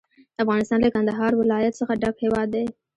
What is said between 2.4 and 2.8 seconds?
دی.